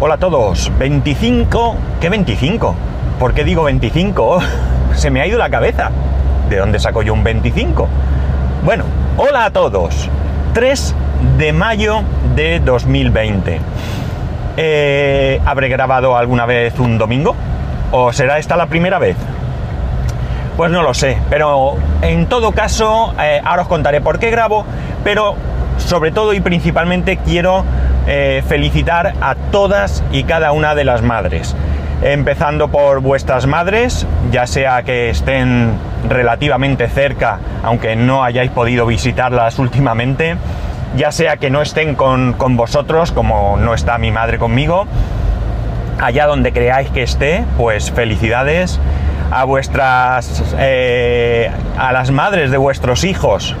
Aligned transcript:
Hola 0.00 0.14
a 0.14 0.18
todos. 0.18 0.70
25. 0.78 1.74
¿Qué 2.00 2.08
25? 2.08 2.72
¿Por 3.18 3.34
qué 3.34 3.42
digo 3.42 3.64
25? 3.64 4.38
Se 4.94 5.10
me 5.10 5.20
ha 5.20 5.26
ido 5.26 5.38
la 5.38 5.50
cabeza. 5.50 5.90
¿De 6.48 6.56
dónde 6.56 6.78
saco 6.78 7.02
yo 7.02 7.12
un 7.12 7.24
25? 7.24 7.88
Bueno, 8.64 8.84
hola 9.16 9.46
a 9.46 9.50
todos. 9.50 10.08
3 10.52 10.94
de 11.36 11.52
mayo 11.52 12.02
de 12.36 12.60
2020. 12.60 13.60
Eh, 14.56 15.40
¿Habré 15.44 15.68
grabado 15.68 16.16
alguna 16.16 16.46
vez 16.46 16.78
un 16.78 16.96
domingo? 16.96 17.34
¿O 17.90 18.12
será 18.12 18.38
esta 18.38 18.56
la 18.56 18.66
primera 18.66 19.00
vez? 19.00 19.16
Pues 20.56 20.70
no 20.70 20.84
lo 20.84 20.94
sé, 20.94 21.18
pero 21.28 21.74
en 22.02 22.26
todo 22.26 22.52
caso, 22.52 23.14
eh, 23.20 23.40
ahora 23.44 23.62
os 23.62 23.68
contaré 23.68 24.00
por 24.00 24.20
qué 24.20 24.30
grabo, 24.30 24.64
pero 25.02 25.34
sobre 25.78 26.12
todo 26.12 26.34
y 26.34 26.40
principalmente 26.40 27.16
quiero 27.16 27.64
eh, 28.10 28.42
felicitar 28.48 29.12
a 29.20 29.34
todas 29.34 30.02
y 30.12 30.24
cada 30.24 30.52
una 30.52 30.74
de 30.74 30.84
las 30.84 31.02
madres. 31.02 31.54
Empezando 32.00 32.68
por 32.68 33.00
vuestras 33.00 33.46
madres, 33.46 34.06
ya 34.30 34.46
sea 34.46 34.82
que 34.82 35.10
estén 35.10 35.74
relativamente 36.08 36.88
cerca, 36.88 37.38
aunque 37.62 37.96
no 37.96 38.24
hayáis 38.24 38.50
podido 38.50 38.86
visitarlas 38.86 39.58
últimamente, 39.58 40.36
ya 40.96 41.12
sea 41.12 41.36
que 41.36 41.50
no 41.50 41.60
estén 41.60 41.96
con, 41.96 42.34
vosotros, 42.56 43.12
como 43.12 43.58
no 43.58 43.74
está 43.74 43.98
mi 43.98 44.10
madre 44.10 44.38
conmigo, 44.38 44.86
allá 46.00 46.26
donde 46.26 46.52
creáis 46.52 46.88
que 46.88 47.02
esté, 47.02 47.44
pues 47.58 47.90
felicidades 47.90 48.80
a 49.30 49.44
vuestras, 49.44 50.54
eh, 50.58 51.50
a 51.76 51.92
las 51.92 52.10
madres 52.10 52.50
de 52.50 52.56
vuestros 52.56 53.04
hijos, 53.04 53.54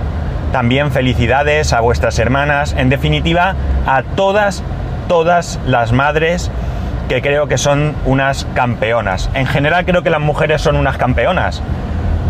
también 0.52 0.90
felicidades 0.90 1.72
a 1.72 1.80
vuestras 1.80 2.18
hermanas, 2.18 2.74
en 2.76 2.88
definitiva, 2.88 3.54
a 3.86 4.02
todas, 4.02 4.62
todas 5.08 5.58
las 5.66 5.92
madres 5.92 6.50
que 7.08 7.22
creo 7.22 7.48
que 7.48 7.58
son 7.58 7.94
unas 8.04 8.46
campeonas. 8.54 9.30
En 9.34 9.46
general 9.46 9.84
creo 9.84 10.02
que 10.02 10.10
las 10.10 10.20
mujeres 10.20 10.60
son 10.60 10.76
unas 10.76 10.98
campeonas, 10.98 11.62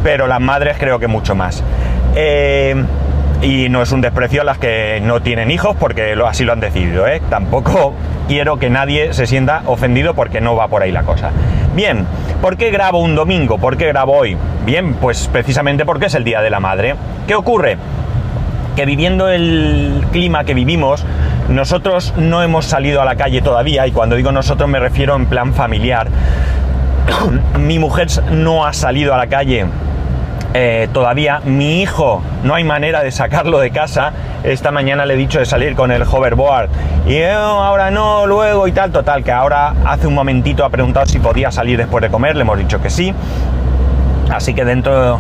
pero 0.03 0.27
las 0.27 0.41
madres 0.41 0.77
creo 0.79 0.99
que 0.99 1.09
mucho 1.09 1.35
más. 1.35 1.63
Eh, 2.15 2.85
y 3.43 3.69
no 3.69 3.83
es 3.83 3.93
un 3.93 4.01
desprecio 4.01 4.43
a 4.43 4.45
las 4.45 4.59
que 4.59 5.01
no 5.03 5.21
tienen 5.21 5.51
hijos 5.51 5.77
porque 5.79 6.17
así 6.27 6.45
lo 6.45 6.53
han 6.53 6.61
decidido. 6.61 7.07
¿eh? 7.07 7.21
Tampoco 7.31 7.95
quiero 8.27 8.59
que 8.59 8.71
nadie 8.71 9.13
se 9.15 9.27
sienta 9.27 9.63
ofendido 9.67 10.15
porque 10.15 10.41
no 10.41 10.57
va 10.57 10.69
por 10.69 10.83
ahí 10.83 10.93
la 10.93 11.03
cosa. 11.03 11.31
Bien, 11.75 12.07
¿por 12.43 12.57
qué 12.57 12.71
grabo 12.71 12.99
un 12.99 13.15
domingo? 13.15 13.59
¿Por 13.59 13.77
qué 13.77 13.87
grabo 13.87 14.17
hoy? 14.17 14.37
Bien, 14.65 14.95
pues 14.95 15.29
precisamente 15.29 15.85
porque 15.85 16.07
es 16.07 16.15
el 16.15 16.25
Día 16.25 16.41
de 16.41 16.51
la 16.51 16.61
Madre. 16.61 16.95
¿Qué 17.27 17.35
ocurre? 17.35 17.79
Que 18.79 18.87
viviendo 18.87 19.29
el 19.29 20.05
clima 20.13 20.45
que 20.45 20.55
vivimos, 20.55 21.05
nosotros 21.49 22.15
no 22.17 22.45
hemos 22.45 22.65
salido 22.65 23.03
a 23.03 23.05
la 23.05 23.17
calle 23.17 23.43
todavía, 23.43 23.89
y 23.89 23.91
cuando 23.91 24.15
digo 24.15 24.31
nosotros 24.31 24.69
me 24.69 24.79
refiero 24.79 25.17
en 25.17 25.27
plan 25.27 25.53
familiar. 25.53 26.07
Mi 27.59 27.81
mujer 27.81 28.07
no 28.31 28.65
ha 28.65 28.73
salido 28.73 29.13
a 29.15 29.17
la 29.17 29.27
calle 29.27 29.67
eh, 30.55 30.87
todavía. 30.93 31.41
Mi 31.45 31.83
hijo 31.83 32.23
no 32.45 32.55
hay 32.55 32.63
manera 32.63 33.03
de 33.03 33.11
sacarlo 33.11 33.59
de 33.59 33.73
casa. 33.73 34.13
Esta 34.45 34.71
mañana 34.71 35.07
le 35.07 35.15
he 35.15 35.17
dicho 35.17 35.41
de 35.41 35.45
salir 35.45 35.75
con 35.75 35.91
el 35.91 36.05
hoverboard 36.05 36.69
y 37.09 37.21
oh, 37.21 37.65
ahora 37.65 37.91
no, 37.91 38.29
luego 38.29 38.69
y 38.69 38.71
tal. 38.71 38.93
Total, 38.93 39.25
que 39.25 39.33
ahora 39.33 39.75
hace 39.87 40.07
un 40.07 40.15
momentito 40.15 40.65
ha 40.65 40.71
preguntado 40.71 41.05
si 41.07 41.19
podía 41.19 41.51
salir 41.51 41.79
después 41.79 42.01
de 42.01 42.11
comer. 42.11 42.37
Le 42.37 42.43
hemos 42.43 42.57
dicho 42.57 42.81
que 42.81 42.91
sí. 42.91 43.13
Así 44.31 44.55
que 44.55 44.65
dentro 44.65 45.19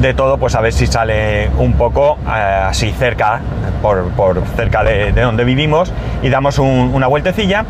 de 0.00 0.14
todo, 0.14 0.38
pues 0.38 0.54
a 0.54 0.60
ver 0.60 0.72
si 0.72 0.86
sale 0.86 1.50
un 1.58 1.74
poco 1.74 2.18
eh, 2.26 2.30
así 2.30 2.92
cerca, 2.92 3.40
por, 3.82 4.42
cerca 4.56 4.84
de, 4.84 5.12
donde 5.12 5.44
vivimos 5.44 5.92
y 6.22 6.28
damos 6.28 6.58
una 6.58 7.06
vueltecilla. 7.06 7.64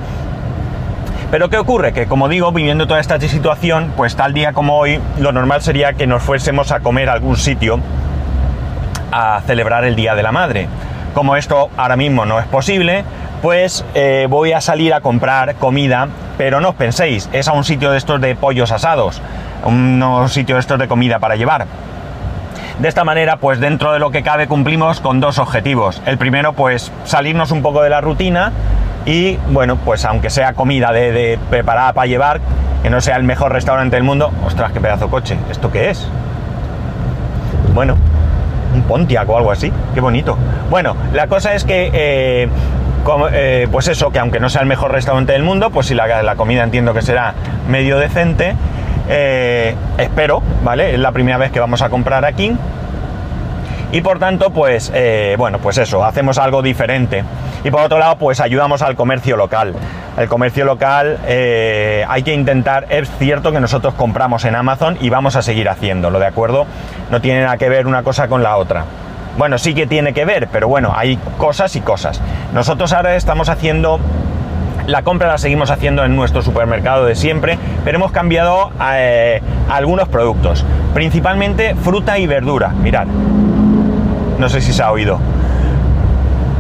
Pero 1.31 1.51
¿qué 1.51 1.59
ocurre? 1.59 1.93
Que 1.93 2.07
como 2.07 2.29
digo, 2.29 2.53
viviendo 2.53 2.87
toda 2.87 3.01
esta 3.01 3.21
situación, 3.21 3.93
pues 3.97 4.17
tal 4.17 4.33
día 4.33 4.53
como 4.53 4.79
hoy, 4.79 5.01
lo 5.19 5.33
normal 5.33 5.61
sería 5.61 5.93
que 5.93 6.07
nos 6.07 6.23
fuésemos 6.23 6.73
a 6.73 6.81
comer 6.81 7.11
a 7.11 7.13
algún 7.13 7.37
sitio 7.37 7.81
a 9.13 9.41
celebrar 9.47 9.85
el 9.85 9.95
Día 9.95 10.15
de 10.15 10.23
la 10.23 10.33
Madre. 10.33 10.69
Como 11.15 11.37
esto 11.37 11.71
ahora 11.77 11.97
mismo 11.97 12.25
no 12.25 12.39
es 12.39 12.47
posible, 12.47 13.05
pues 13.43 13.85
eh, 13.95 14.27
voy 14.29 14.53
a 14.53 14.61
salir 14.61 14.95
a 14.95 15.01
comprar 15.01 15.55
comida, 15.57 16.09
pero 16.37 16.61
no 16.61 16.71
os 16.71 16.75
penséis, 16.75 17.29
es 17.33 17.49
a 17.49 17.53
un 17.53 17.65
sitio 17.65 17.91
de 17.91 17.99
estos 17.99 18.21
de 18.21 18.35
pollos 18.35 18.73
asados, 18.73 19.21
unos 19.65 20.33
sitios 20.33 20.57
de 20.57 20.61
estos 20.61 20.79
de 20.79 20.89
comida 20.89 21.19
para 21.19 21.37
llevar. 21.37 21.67
De 22.79 22.87
esta 22.87 23.03
manera, 23.03 23.39
pues 23.39 23.59
dentro 23.59 23.93
de 23.93 23.99
lo 23.99 24.13
que 24.13 24.23
cabe 24.23 24.47
cumplimos 24.47 25.01
con 25.01 25.19
dos 25.19 25.41
objetivos. 25.41 26.01
El 26.07 26.17
primero, 26.17 26.53
pues 26.53 26.93
salirnos 27.05 27.51
un 27.51 27.61
poco 27.61 27.83
de 27.83 27.91
la 27.91 28.01
rutina 28.01 28.53
y, 29.05 29.37
bueno, 29.51 29.77
pues 29.77 30.05
aunque 30.05 30.31
sea 30.31 30.53
comida 30.53 30.93
de, 30.93 31.41
preparada 31.51 31.93
para 31.93 32.07
llevar, 32.07 32.41
que 32.85 32.91
no 32.91 33.01
sea 33.01 33.17
el 33.17 33.25
mejor 33.25 33.53
restaurante 33.53 33.97
del 33.97 34.05
mundo, 34.05 34.31
ostras, 34.47 34.71
qué 34.71 34.81
pedazo 34.81 35.07
de 35.07 35.11
coche, 35.11 35.37
¿esto 35.51 35.73
qué 35.73 35.91
es? 35.91 36.07
Bueno, 37.75 37.97
un 38.73 38.83
Pontiac 38.83 39.29
o 39.29 39.37
algo 39.37 39.51
así, 39.51 39.73
qué 39.93 40.01
bonito. 40.01 40.39
Bueno, 40.71 40.95
la 41.13 41.27
cosa 41.27 41.55
es 41.55 41.65
que... 41.65 41.91
Eh, 41.93 42.49
eh, 43.33 43.67
pues 43.73 43.89
eso, 43.89 44.11
que 44.11 44.19
aunque 44.19 44.39
no 44.39 44.51
sea 44.51 44.61
el 44.61 44.69
mejor 44.69 44.93
restaurante 44.93 45.33
del 45.33 45.43
mundo, 45.43 45.71
pues 45.71 45.87
si 45.87 45.95
la, 45.95 46.23
la 46.23 46.37
comida 46.37 46.63
entiendo 46.63 46.93
que 46.93 47.01
será 47.01 47.33
medio 47.67 47.99
decente, 47.99 48.55
eh, 49.09 49.75
espero, 49.97 50.43
¿vale? 50.63 50.95
Es 50.95 50.99
la 51.01 51.13
primera 51.13 51.39
vez 51.39 51.51
que 51.51 51.61
vamos 51.61 51.83
a 51.83 51.89
comprar 51.89 52.25
aquí. 52.25 52.55
Y 53.91 54.03
por 54.03 54.19
tanto, 54.19 54.51
pues, 54.51 54.93
eh, 54.95 55.35
bueno, 55.39 55.59
pues 55.59 55.79
eso, 55.79 56.05
hacemos 56.05 56.37
algo 56.37 56.61
diferente. 56.61 57.25
Y 57.65 57.71
por 57.71 57.81
otro 57.81 57.99
lado, 57.99 58.17
pues 58.17 58.39
ayudamos 58.41 58.83
al 58.83 58.97
comercio 58.97 59.37
local. 59.37 59.75
El 60.19 60.29
comercio 60.29 60.65
local 60.65 61.19
eh, 61.27 62.05
hay 62.07 62.23
que 62.23 62.35
intentar, 62.35 62.87
es 62.91 63.09
cierto 63.19 63.51
que 63.51 63.61
nosotros 63.61 63.95
compramos 63.95 64.45
en 64.45 64.57
Amazon 64.57 64.99
y 65.01 65.09
vamos 65.09 65.37
a 65.37 65.43
seguir 65.43 65.69
haciéndolo, 65.69 66.19
¿de 66.19 66.27
acuerdo? 66.27 66.67
No 67.11 67.21
tiene 67.21 67.43
nada 67.43 67.57
que 67.57 67.69
ver 67.69 67.87
una 67.87 68.03
cosa 68.03 68.29
con 68.29 68.43
la 68.43 68.57
otra. 68.57 68.85
Bueno, 69.39 69.57
sí 69.57 69.75
que 69.75 69.87
tiene 69.87 70.13
que 70.13 70.25
ver, 70.25 70.49
pero 70.53 70.69
bueno, 70.69 70.93
hay 70.95 71.17
cosas 71.39 71.75
y 71.77 71.81
cosas. 71.81 72.21
Nosotros 72.53 72.93
ahora 72.93 73.15
estamos 73.15 73.49
haciendo 73.49 74.01
la 74.89 75.03
compra 75.03 75.29
la 75.29 75.37
seguimos 75.37 75.71
haciendo 75.71 76.03
en 76.03 76.17
nuestro 76.17 76.41
supermercado 76.41 77.05
de 77.05 77.15
siempre, 77.15 77.59
pero 77.85 77.99
hemos 77.99 78.11
cambiado 78.11 78.71
eh, 78.95 79.43
algunos 79.69 80.09
productos, 80.09 80.65
principalmente 80.95 81.75
fruta 81.75 82.19
y 82.19 82.27
verdura. 82.27 82.71
Mirad, 82.71 83.07
no 84.39 84.49
sé 84.49 84.63
si 84.63 84.73
se 84.73 84.83
ha 84.83 84.91
oído. 84.91 85.19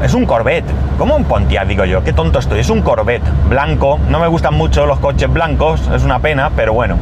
Es 0.04 0.12
un 0.12 0.26
Corvette, 0.26 0.66
como 0.98 1.16
un 1.16 1.24
Pontiac, 1.24 1.66
digo 1.66 1.86
yo, 1.86 2.04
qué 2.04 2.12
tonto 2.12 2.38
estoy. 2.38 2.60
Es 2.60 2.68
un 2.68 2.82
Corvette 2.82 3.24
blanco, 3.48 3.98
no 4.10 4.20
me 4.20 4.26
gustan 4.26 4.52
mucho 4.52 4.84
los 4.84 4.98
coches 4.98 5.32
blancos, 5.32 5.88
es 5.94 6.04
una 6.04 6.18
pena, 6.18 6.50
pero 6.54 6.74
bueno, 6.74 6.96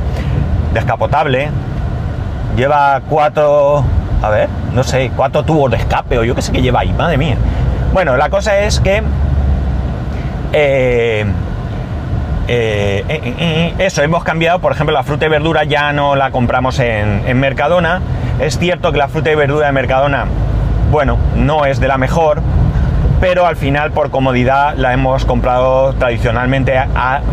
descapotable. 0.75 1.51
Lleva 2.57 3.01
cuatro, 3.11 3.83
a 4.23 4.31
ver, 4.31 4.49
no 4.73 4.85
sé, 4.85 5.11
cuatro 5.17 5.43
tubos 5.43 5.73
de 5.73 5.79
escape 5.79 6.19
o 6.19 6.25
yo 6.25 6.37
qué 6.37 6.43
sé 6.43 6.53
que 6.53 6.63
lleva 6.63 6.81
ahí, 6.81 6.93
madre 6.93 7.19
mía. 7.19 7.37
Bueno, 7.93 8.17
la 8.17 8.31
cosa 8.31 8.59
es 8.61 8.79
que 8.79 9.03
eh, 10.59 11.27
eh, 12.49 13.05
eh, 13.09 13.75
eso, 13.79 14.03
hemos 14.03 14.25
cambiado, 14.25 14.59
por 14.59 14.73
ejemplo, 14.73 14.95
la 14.95 15.03
fruta 15.03 15.27
y 15.27 15.29
verdura 15.29 15.65
ya 15.65 15.93
no 15.93 16.17
la 16.17 16.31
compramos 16.31 16.79
en, 16.79 17.39
Mercadona. 17.39 18.01
Es 18.41 18.59
cierto 18.59 18.91
que 18.91 18.97
la 18.97 19.09
fruta 19.09 19.31
y 19.31 19.35
verdura 19.35 19.67
de 19.67 19.73
Mercadona, 19.73 20.25
bueno, 20.91 21.19
no 21.35 21.67
es 21.67 21.79
de 21.79 21.89
la 21.89 21.99
mejor, 21.99 22.41
pero 23.21 23.47
al 23.47 23.57
final 23.57 23.91
por 23.91 24.11
comodidad 24.11 24.77
la 24.77 24.95
hemos 24.95 25.27
comprado 25.27 25.93
tradicionalmente. 25.93 26.75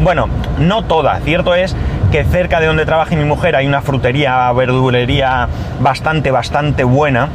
bueno, 0.01 0.28
no 0.59 0.84
toda, 0.84 1.19
cierto 1.22 1.55
es 1.55 1.78
que 2.11 2.25
cerca 2.25 2.59
de 2.59 2.67
donde 2.67 2.85
trabaja 2.85 3.16
mi 3.16 3.23
mujer 3.23 3.55
hay 3.55 3.67
una 3.67 3.81
frutería, 3.81 4.51
verdulería 4.51 5.47
bastante, 5.79 6.29
bastante 6.29 6.84
buena 6.84 7.29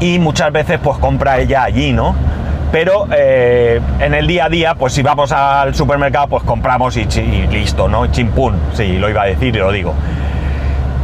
y 0.00 0.18
muchas 0.18 0.52
veces 0.52 0.78
pues 0.82 0.98
compra 0.98 1.38
ella 1.38 1.64
allí, 1.64 1.92
¿no? 1.92 2.14
Pero 2.70 3.06
eh, 3.12 3.80
en 4.00 4.14
el 4.14 4.26
día 4.26 4.46
a 4.46 4.48
día, 4.48 4.74
pues 4.74 4.92
si 4.92 5.02
vamos 5.02 5.32
al 5.32 5.74
supermercado, 5.74 6.28
pues 6.28 6.42
compramos 6.44 6.96
y, 6.96 7.06
listo, 7.50 7.88
¿no? 7.88 8.06
Chimpún, 8.08 8.58
sí, 8.74 8.98
lo 8.98 9.08
iba 9.08 9.22
a 9.22 9.26
decir 9.26 9.54
y 9.54 9.58
lo 9.58 9.72
digo. 9.72 9.94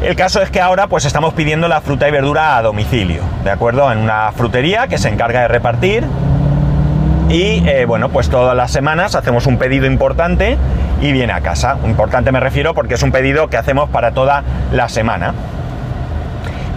El 0.03 0.17
caso 0.17 0.43
es 0.43 0.51
que 0.51 0.61
ahora 0.61 0.87
pues 0.87 1.07
estamos 1.07 1.33
pidiendo 1.33 1.67
la 1.67 1.81
fruta 1.81 2.07
y 2.07 2.11
verdura 2.11 2.59
a 2.59 2.63
domicilio, 2.63 3.23
¿de 3.43 3.51
acuerdo? 3.51 3.91
En 3.91 3.99
una 3.99 4.33
frutería 4.33 4.87
que 4.87 4.99
se 4.99 5.09
encarga 5.09 5.41
de 5.43 5.49
repartir 5.49 6.05
y 7.31 7.67
eh, 7.67 7.87
bueno, 7.87 8.11
pues 8.11 8.29
todas 8.29 8.55
las 8.55 8.71
semanas 8.71 9.15
hacemos 9.15 9.47
un 9.47 9.57
pedido 9.57 9.87
importante 9.87 10.59
y 11.01 11.13
viene 11.13 11.33
a 11.33 11.41
casa. 11.41 11.79
Importante 11.87 12.33
me 12.33 12.41
refiero 12.41 12.75
porque 12.75 12.95
es 12.95 13.03
un 13.03 13.13
pedido 13.13 13.49
que 13.49 13.57
hacemos 13.57 13.89
para 13.89 14.13
toda 14.13 14.43
la 14.73 14.91
semana 14.91 15.33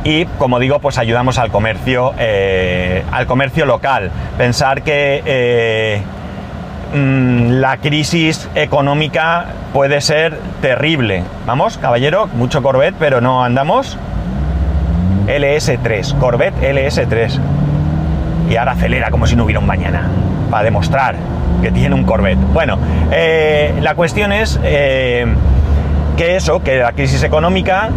y 0.03 0.25
como 0.25 0.59
digo 0.59 0.79
pues 0.79 0.97
ayudamos 0.97 1.37
al 1.37 1.51
comercio 1.51 2.13
eh, 2.17 3.03
al 3.11 3.27
comercio 3.27 3.65
local. 3.65 4.11
Pensar 4.37 4.81
que 4.83 5.21
eh, 5.25 6.01
mm, 6.93 7.51
la 7.59 7.77
crisis 7.77 8.49
económica 8.55 9.45
puede 9.73 10.01
ser 10.01 10.39
terrible. 10.61 11.23
Vamos 11.45 11.77
caballero 11.77 12.27
mucho 12.27 12.61
Corvette 12.61 12.95
pero 12.99 13.21
no 13.21 13.43
andamos. 13.43 13.97
LS3 15.27 16.17
Corvette 16.19 16.61
LS3 16.61 17.39
y 18.49 18.55
ahora 18.55 18.71
acelera 18.71 19.11
como 19.11 19.27
si 19.27 19.35
no 19.35 19.43
hubiera 19.43 19.59
un 19.59 19.67
mañana 19.67 20.09
para 20.49 20.63
demostrar 20.63 21.15
que 21.61 21.71
tiene 21.71 21.95
un 21.95 22.03
Corvette. 22.03 22.39
Bueno, 22.53 22.77
eh, 23.11 23.73
la 23.81 23.95
cuestión 23.95 24.31
es 24.31 24.57
que 26.17 26.35
eso, 26.35 26.63
que 26.63 26.77
la 26.77 26.93
crisis 26.93 27.23
económica, 27.23 27.89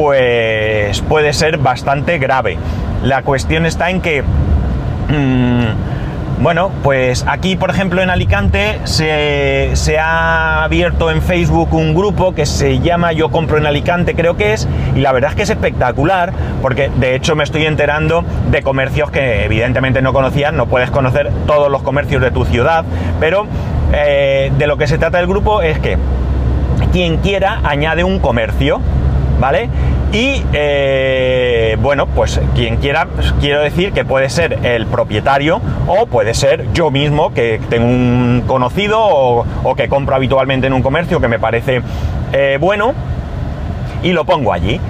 pues 0.00 1.02
puede 1.02 1.34
ser 1.34 1.58
bastante 1.58 2.16
grave. 2.16 2.56
La 3.02 3.22
cuestión 3.22 3.66
está 3.66 3.90
en 3.90 4.00
que... 4.00 4.22
mm, 4.22 6.42
bueno, 6.42 6.70
pues 6.82 7.26
aquí, 7.28 7.54
por 7.54 7.68
ejemplo, 7.68 8.00
en 8.00 8.08
Alicante 8.08 8.80
se, 8.84 9.72
se, 9.74 9.98
ha 9.98 10.64
abierto 10.64 11.10
en 11.10 11.20
Facebook 11.20 11.74
un 11.74 11.94
grupo 11.94 12.34
que 12.34 12.46
se 12.46 12.78
llama 12.78 13.12
Yo 13.12 13.28
compro 13.28 13.58
en 13.58 13.66
Alicante, 13.66 14.14
creo 14.14 14.38
que 14.38 14.54
es, 14.54 14.66
y 14.96 15.00
la 15.00 15.12
verdad 15.12 15.32
es 15.32 15.36
que 15.36 15.42
es 15.42 15.50
espectacular, 15.50 16.32
porque 16.62 16.90
de 16.96 17.14
hecho 17.14 17.36
me 17.36 17.44
estoy 17.44 17.66
enterando 17.66 18.24
de 18.50 18.62
comercios 18.62 19.10
que 19.10 19.44
evidentemente 19.44 20.00
no 20.00 20.14
conocían, 20.14 20.56
no 20.56 20.64
puedes 20.64 20.90
conocer 20.90 21.30
todos 21.46 21.70
los 21.70 21.82
comercios 21.82 22.22
de 22.22 22.30
tu 22.30 22.46
ciudad, 22.46 22.86
pero 23.20 23.46
eh, 23.92 24.50
de 24.56 24.66
lo 24.66 24.78
que 24.78 24.86
se 24.86 24.96
trata 24.96 25.20
el 25.20 25.26
grupo 25.26 25.60
es 25.60 25.78
que 25.78 25.98
quien 26.90 27.18
quiera 27.18 27.60
añade 27.64 28.02
un 28.02 28.18
comercio, 28.18 28.80
¿vale? 29.40 29.68
Y 30.12 30.42
eh, 30.52 31.76
bueno, 31.80 32.06
pues 32.06 32.40
quien 32.54 32.76
quiera, 32.76 33.06
pues, 33.06 33.32
quiero 33.40 33.62
decir 33.62 33.92
que 33.92 34.04
puede 34.04 34.28
ser 34.28 34.58
el 34.64 34.86
propietario 34.86 35.60
o 35.86 36.06
puede 36.06 36.34
ser 36.34 36.66
yo 36.72 36.90
mismo 36.90 37.32
que 37.32 37.60
tengo 37.70 37.86
un 37.86 38.44
conocido 38.46 38.98
o, 39.00 39.74
que 39.76 39.88
compro 39.88 40.14
habitualmente 40.14 40.66
en 40.66 40.72
un 40.72 40.82
comercio 40.82 41.20
que 41.20 41.28
me 41.28 41.38
parece 41.38 41.80
eh, 42.32 42.58
bueno 42.60 42.92
y 44.02 44.12
lo 44.12 44.24
pongo 44.24 44.52
allí. 44.52 44.80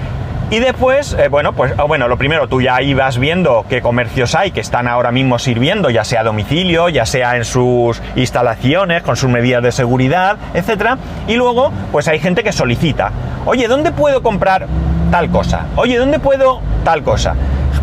Y 0.50 0.58
después, 0.58 1.12
eh, 1.12 1.28
bueno, 1.28 1.52
pues 1.52 1.74
oh, 1.78 1.86
bueno, 1.86 2.08
lo 2.08 2.18
primero, 2.18 2.48
tú 2.48 2.60
ya 2.60 2.80
vas 2.96 3.18
viendo 3.18 3.64
qué 3.68 3.80
comercios 3.80 4.34
hay 4.34 4.50
que 4.50 4.58
están 4.58 4.88
ahora 4.88 5.12
mismo 5.12 5.38
sirviendo, 5.38 5.90
ya 5.90 6.02
sea 6.02 6.22
a 6.22 6.24
domicilio, 6.24 6.88
ya 6.88 7.06
sea 7.06 7.36
en 7.36 7.44
sus 7.44 8.02
instalaciones, 8.16 9.04
con 9.04 9.14
sus 9.14 9.30
medidas 9.30 9.62
de 9.62 9.70
seguridad, 9.70 10.38
etcétera. 10.52 10.98
Y 11.28 11.36
luego, 11.36 11.70
pues 11.92 12.08
hay 12.08 12.18
gente 12.18 12.42
que 12.42 12.50
solicita, 12.50 13.12
oye, 13.46 13.68
¿dónde 13.68 13.92
puedo 13.92 14.24
comprar 14.24 14.66
tal 15.12 15.30
cosa? 15.30 15.66
Oye, 15.76 15.96
¿dónde 15.98 16.18
puedo 16.18 16.60
tal 16.82 17.04
cosa? 17.04 17.36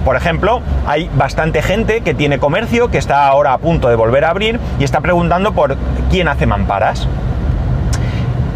Por 0.03 0.17
ejemplo, 0.17 0.61
hay 0.85 1.09
bastante 1.15 1.61
gente 1.61 2.01
que 2.01 2.13
tiene 2.13 2.37
comercio, 2.37 2.91
que 2.91 2.97
está 2.97 3.27
ahora 3.27 3.53
a 3.53 3.59
punto 3.59 3.87
de 3.87 3.95
volver 3.95 4.25
a 4.25 4.31
abrir 4.31 4.59
y 4.77 4.83
está 4.83 4.99
preguntando 4.99 5.53
por 5.53 5.77
quién 6.09 6.27
hace 6.27 6.45
mamparas 6.45 7.07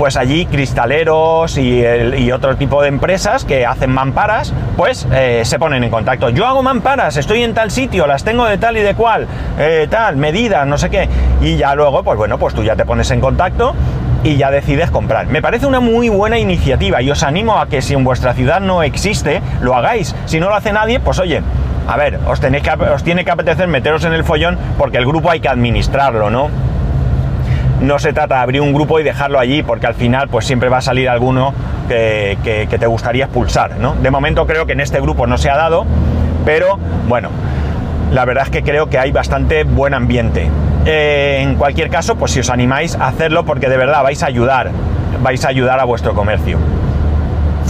pues 0.01 0.18
allí 0.18 0.48
cristaleros 0.48 1.59
y, 1.59 2.31
otro 2.31 2.57
tipo 2.57 2.81
de 2.81 2.88
empresas 2.88 3.45
que 3.45 3.68
hacen 3.68 3.92
mamparas, 3.92 4.51
pues 4.75 5.07
eh, 5.13 5.44
se 5.45 5.59
ponen 5.59 5.83
en 5.83 5.92
contacto. 5.92 6.30
Yo 6.30 6.48
hago 6.48 6.63
mamparas, 6.63 7.18
estoy 7.18 7.44
en 7.44 7.53
tal 7.53 7.69
sitio, 7.69 8.07
las 8.07 8.24
tengo 8.24 8.45
de 8.45 8.57
tal 8.57 8.77
y 8.77 8.81
de 8.81 8.95
cual, 8.95 9.27
eh, 9.59 9.86
tal, 9.92 10.18
medidas, 10.18 10.65
no 10.65 10.80
sé 10.80 10.89
qué. 10.89 11.07
Y 11.39 11.56
ya 11.56 11.75
luego, 11.75 12.01
pues 12.01 12.18
bueno, 12.18 12.39
pues 12.39 12.56
tú 12.56 12.63
ya 12.63 12.75
te 12.75 12.83
pones 12.83 13.12
en 13.12 13.21
contacto 13.21 13.75
y 14.24 14.38
ya 14.38 14.50
decides 14.50 14.89
comprar. 14.89 15.27
Me 15.27 15.39
parece 15.39 15.68
una 15.68 15.80
muy 15.80 16.09
buena 16.09 16.39
iniciativa 16.39 17.00
y 17.04 17.12
os 17.12 17.21
animo 17.21 17.59
a 17.59 17.68
que 17.68 17.83
si 17.83 17.94
en 17.94 18.04
vuestra 18.04 18.33
ciudad 18.33 18.59
no 18.59 18.81
existe, 18.81 19.39
lo 19.62 19.75
hagáis. 19.75 20.15
Si 20.25 20.39
no 20.39 20.50
lo 20.50 20.56
hace 20.56 20.74
nadie, 20.74 21.00
pues 21.00 21.19
oye, 21.19 21.44
a 21.88 21.95
ver, 21.95 22.19
os, 22.25 22.39
tenéis 22.39 22.63
que, 22.63 22.71
os 22.71 23.04
tiene 23.04 23.24
que 23.24 23.30
apetecer 23.30 23.68
meteros 23.68 24.04
en 24.04 24.13
el 24.13 24.24
follón 24.24 24.57
porque 24.80 24.97
el 24.97 25.06
grupo 25.06 25.30
hay 25.30 25.42
que 25.42 25.50
administrarlo, 25.50 26.31
¿no? 26.31 26.50
No 27.81 28.00
se 28.00 28.13
trata 28.13 28.36
de 28.36 28.42
abrir 28.42 28.62
un 28.62 28.74
grupo 28.74 29.00
y 29.00 29.04
dejarlo 29.04 29.39
allí, 29.39 29.63
porque 29.63 29.88
al 29.88 29.95
final 29.95 30.28
pues 30.30 30.45
siempre 30.45 30.69
va 30.69 30.78
a 30.78 30.81
salir 30.81 31.10
alguno 31.10 31.54
que, 31.88 32.68
te 32.69 32.86
gustaría 32.88 33.25
expulsar, 33.25 33.78
¿no? 33.78 33.95
De 33.95 34.12
momento 34.12 34.45
creo 34.45 34.66
que 34.66 34.74
en 34.74 34.80
este 34.80 35.01
grupo 35.01 35.28
no 35.28 35.38
se 35.38 35.50
ha 35.50 35.57
dado, 35.57 35.86
pero 36.45 36.78
bueno, 37.07 37.30
la 38.12 38.24
verdad 38.25 38.45
es 38.45 38.50
que 38.50 38.63
creo 38.63 38.89
que 38.89 38.98
hay 39.00 39.12
bastante 39.12 39.63
buen 39.63 39.94
ambiente. 39.94 40.50
Eh, 40.86 41.39
en 41.42 41.56
cualquier 41.56 41.89
caso, 41.89 42.16
pues 42.16 42.31
si 42.31 42.39
os 42.39 42.50
animáis 42.50 42.95
a 42.95 43.07
hacerlo, 43.07 43.45
porque 43.45 43.68
de 43.69 43.78
verdad 43.78 44.04
vais 44.04 44.24
a 44.24 44.28
ayudar, 44.28 44.72
vais 45.22 45.44
a 45.44 45.50
ayudar 45.50 45.80
a 45.80 45.83
vuestro 45.83 46.13
comercio 46.13 46.57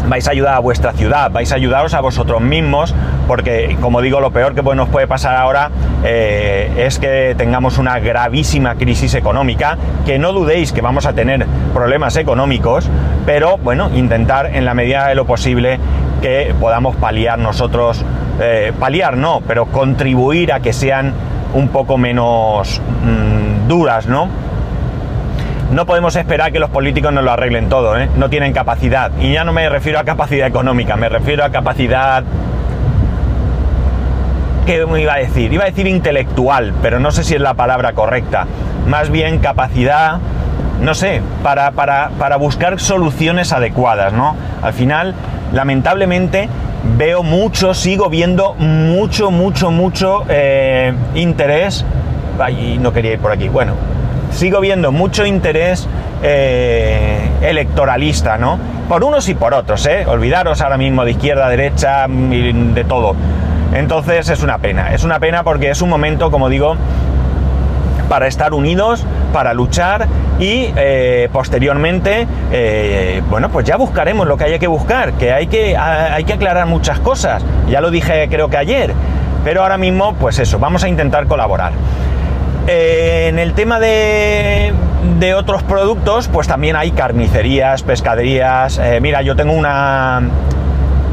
vais 0.07 0.27
a 0.27 0.31
ayudar 0.31 0.55
a 0.55 0.59
vuestra 0.59 0.93
ciudad, 0.93 1.31
vais 1.31 1.51
a 1.51 1.55
ayudaros 1.55 1.93
a 1.93 2.01
vosotros 2.01 2.41
mismos, 2.41 2.93
porque 3.31 3.77
como 3.79 4.01
digo, 4.01 4.19
lo 4.19 4.31
peor 4.31 4.53
que 4.53 4.61
nos 4.61 4.89
puede 4.89 5.07
pasar 5.07 5.37
ahora 5.37 5.71
eh, 6.03 6.69
es 6.75 6.99
que 6.99 7.33
tengamos 7.37 7.77
una 7.77 7.97
gravísima 7.97 8.75
crisis 8.75 9.13
económica, 9.13 9.77
que 10.05 10.19
no 10.19 10.33
dudéis 10.33 10.73
que 10.73 10.81
vamos 10.81 11.05
a 11.05 11.13
tener 11.13 11.45
problemas 11.73 12.17
económicos, 12.17 12.89
pero 13.25 13.57
bueno, 13.57 13.89
intentar 13.95 14.47
en 14.47 14.65
la 14.65 14.73
medida 14.73 15.07
de 15.07 15.15
lo 15.15 15.23
posible 15.23 15.79
que 16.21 16.53
podamos 16.59 16.97
paliar 16.97 17.39
nosotros, 17.39 18.03
eh, 18.41 18.73
paliar 18.77 19.15
no, 19.15 19.41
pero 19.47 19.67
contribuir 19.67 20.51
a 20.51 20.59
que 20.59 20.73
sean 20.73 21.13
un 21.53 21.69
poco 21.69 21.97
menos 21.97 22.81
mmm, 22.81 23.65
duras, 23.69 24.07
¿no? 24.07 24.27
no 25.71 25.85
podemos 25.85 26.17
esperar 26.17 26.51
que 26.51 26.59
los 26.59 26.69
políticos 26.69 27.13
nos 27.13 27.23
lo 27.23 27.31
arreglen 27.31 27.69
todo, 27.69 27.97
¿eh? 27.97 28.09
no 28.17 28.29
tienen 28.29 28.51
capacidad. 28.51 29.09
Y 29.21 29.31
ya 29.31 29.45
no 29.45 29.53
me 29.53 29.69
refiero 29.69 29.99
a 29.99 30.03
capacidad 30.03 30.47
económica, 30.47 30.97
me 30.97 31.07
refiero 31.07 31.45
a 31.45 31.49
capacidad... 31.49 32.25
¿Qué 34.71 34.85
me 34.85 35.01
iba 35.01 35.15
a 35.15 35.17
decir? 35.17 35.51
Iba 35.51 35.63
a 35.63 35.65
decir 35.65 35.85
intelectual, 35.85 36.73
pero 36.81 36.97
no 36.97 37.11
sé 37.11 37.25
si 37.25 37.35
es 37.35 37.41
la 37.41 37.55
palabra 37.55 37.91
correcta. 37.91 38.47
Más 38.87 39.09
bien 39.09 39.39
capacidad, 39.39 40.19
no 40.79 40.93
sé, 40.95 41.21
para, 41.43 41.71
para, 41.71 42.11
para 42.17 42.37
buscar 42.37 42.79
soluciones 42.79 43.51
adecuadas, 43.51 44.13
¿no? 44.13 44.33
Al 44.61 44.71
final, 44.71 45.13
lamentablemente, 45.51 46.47
veo 46.97 47.21
mucho, 47.21 47.73
sigo 47.73 48.09
viendo 48.09 48.53
mucho, 48.53 49.29
mucho, 49.29 49.71
mucho 49.71 50.23
eh, 50.29 50.93
interés. 51.15 51.83
Ay, 52.39 52.77
no 52.79 52.93
quería 52.93 53.11
ir 53.11 53.19
por 53.19 53.33
aquí. 53.33 53.49
Bueno, 53.49 53.73
sigo 54.31 54.61
viendo 54.61 54.93
mucho 54.93 55.25
interés 55.25 55.85
eh, 56.23 57.29
electoralista, 57.41 58.37
¿no? 58.37 58.57
Por 58.87 59.03
unos 59.03 59.27
y 59.27 59.33
por 59.33 59.53
otros, 59.53 59.85
¿eh? 59.85 60.05
Olvidaros 60.07 60.61
ahora 60.61 60.77
mismo 60.77 61.03
de 61.03 61.11
izquierda, 61.11 61.49
derecha, 61.49 62.07
de 62.07 62.85
todo. 62.87 63.17
Entonces 63.73 64.29
es 64.29 64.43
una 64.43 64.57
pena, 64.57 64.93
es 64.93 65.03
una 65.03 65.19
pena 65.19 65.43
porque 65.43 65.69
es 65.69 65.81
un 65.81 65.89
momento, 65.89 66.29
como 66.29 66.49
digo, 66.49 66.75
para 68.11 68.27
estar 68.27 68.53
unidos, 68.53 69.05
para 69.31 69.53
luchar 69.53 70.05
y 70.37 70.73
eh, 70.75 71.29
posteriormente, 71.31 72.27
eh, 72.51 73.21
bueno, 73.29 73.49
pues 73.49 73.65
ya 73.65 73.77
buscaremos 73.77 74.27
lo 74.27 74.35
que 74.35 74.43
haya 74.43 74.59
que 74.59 74.67
buscar, 74.67 75.13
que 75.13 75.31
hay 75.31 75.47
que, 75.47 75.77
hay 75.77 76.25
que 76.25 76.33
aclarar 76.33 76.67
muchas 76.67 76.99
cosas. 76.99 77.41
Ya 77.69 77.79
lo 77.79 77.89
dije 77.89 78.27
creo 78.29 78.49
que 78.49 78.57
ayer, 78.57 78.93
pero 79.45 79.61
ahora 79.63 79.77
mismo, 79.77 80.13
pues 80.15 80.39
eso, 80.39 80.59
vamos 80.59 80.83
a 80.83 80.89
intentar 80.89 81.27
colaborar. 81.27 81.71
Eh, 82.67 83.27
en 83.29 83.39
el 83.39 83.53
tema 83.53 83.79
de, 83.79 84.73
de, 85.19 85.33
otros 85.33 85.63
productos, 85.63 86.27
pues 86.27 86.49
también 86.49 86.75
hay 86.75 86.91
carnicerías, 86.91 87.81
pescaderías. 87.81 88.81
Mira, 88.99 89.21
yo 89.21 89.37
tengo 89.37 89.53
una. 89.53 90.21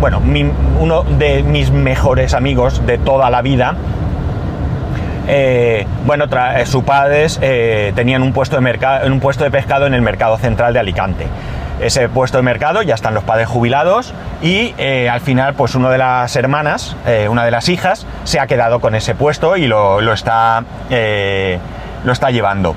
Bueno, 0.01 0.21
mi, 0.21 0.51
uno 0.79 1.03
de 1.03 1.43
mis 1.43 1.71
mejores 1.71 2.35
amigos 2.35 2.87
de 2.87 2.99
toda 2.99 3.31
la 3.31 3.43
vida. 3.43 3.75
Eh, 5.27 5.87
bueno, 6.07 6.25
eh, 6.25 6.65
sus 6.65 6.85
padres 6.85 7.39
tenían 7.95 8.23
un 8.23 8.33
puesto, 8.33 8.59
de 8.59 9.11
un 9.11 9.21
puesto 9.21 9.45
de 9.45 9.51
pescado 9.51 9.87
en 9.87 9.95
el 9.95 10.03
mercado 10.03 10.39
central 10.39 10.73
de 10.73 10.81
Alicante 10.81 11.27
ese 11.81 12.09
puesto 12.09 12.39
de 12.39 12.43
mercado, 12.43 12.83
ya 12.83 12.95
están 12.95 13.15
los 13.15 13.25
padres 13.25 13.49
jubilados 13.49 14.13
y 14.43 14.75
eh, 14.79 15.09
al 15.09 15.21
final 15.21 15.55
pues 15.55 15.75
una 15.75 15.91
de 15.91 15.99
las 15.99 16.35
hermanas, 16.37 16.97
eh, 17.07 17.29
una 17.29 17.45
de 17.45 17.51
las 17.51 17.69
hijas, 17.69 18.07
se 18.25 18.41
ha 18.41 18.47
quedado 18.47 18.81
con 18.81 18.95
ese 18.95 19.15
puesto 19.15 19.57
y 19.57 19.67
lo, 19.67 20.01
está, 20.13 20.65
eh, 20.91 21.59
lo 22.05 22.13
está 22.13 22.31
llevando. 22.31 22.75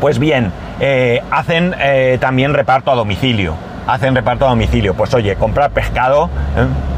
Pues 0.00 0.18
bien, 0.18 0.52
eh, 0.80 1.22
hacen 1.30 1.74
también 2.20 2.54
reparto 2.54 2.90
a 2.92 2.94
domicilio. 2.94 3.54
Hacen 3.88 4.14
reparto 4.14 4.46
a 4.46 4.50
domicilio. 4.50 4.94
Pues 4.94 5.12
oye, 5.14 5.34
comprar 5.36 5.70
pescado, 5.70 6.28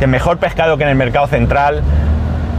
que 0.01 0.07
mejor 0.07 0.39
pescado 0.39 0.77
que 0.77 0.83
en 0.83 0.91
el 0.91 0.97
mercado 0.97 1.29
central, 1.29 1.83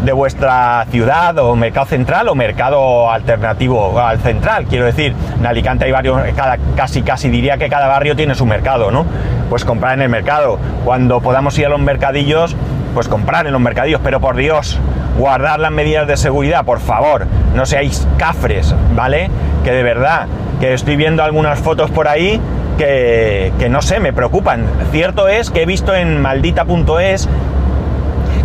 de 0.03 0.13
vuestra 0.13 0.85
ciudad 0.89 1.37
o 1.37 1.55
mercado 1.55 1.85
central 1.85 2.27
o 2.27 2.33
mercado 2.33 3.11
alternativo 3.11 3.99
al 3.99 4.19
central. 4.19 4.65
Quiero 4.65 4.85
decir, 4.85 5.13
en 5.37 5.45
Alicante 5.45 5.85
hay 5.85 5.91
varios, 5.91 6.19
cada, 6.35 6.57
casi 6.75 7.03
casi 7.03 7.29
diría 7.29 7.57
que 7.57 7.69
cada 7.69 7.87
barrio 7.87 8.15
tiene 8.15 8.33
su 8.33 8.45
mercado, 8.45 8.89
¿no? 8.89 9.05
Pues 9.49 9.63
comprar 9.63 9.93
en 9.93 10.01
el 10.01 10.09
mercado. 10.09 10.57
Cuando 10.85 11.19
podamos 11.21 11.57
ir 11.59 11.67
a 11.67 11.69
los 11.69 11.79
mercadillos, 11.79 12.55
pues 12.93 13.07
comprar 13.07 13.45
en 13.45 13.53
los 13.53 13.61
mercadillos, 13.61 14.01
pero 14.03 14.19
por 14.19 14.35
Dios, 14.37 14.79
guardar 15.17 15.59
las 15.59 15.71
medidas 15.71 16.07
de 16.07 16.17
seguridad, 16.17 16.65
por 16.65 16.79
favor, 16.79 17.27
no 17.53 17.65
seáis 17.65 18.07
cafres, 18.17 18.73
¿vale? 18.95 19.29
Que 19.63 19.71
de 19.71 19.83
verdad, 19.83 20.27
que 20.59 20.73
estoy 20.73 20.95
viendo 20.95 21.23
algunas 21.23 21.59
fotos 21.59 21.91
por 21.91 22.07
ahí 22.07 22.41
que, 22.81 23.67
no 23.69 23.81
sé, 23.81 23.99
me 23.99 24.13
preocupan. 24.13 24.65
Cierto 24.91 25.27
es 25.27 25.49
que 25.49 25.63
he 25.63 25.65
visto 25.65 25.93
en 25.93 26.19
maldita.es 26.21 27.29